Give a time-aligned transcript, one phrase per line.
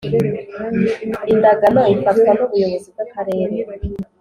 [1.33, 3.55] Indagano ifatwa n ubuyobozi bw akarere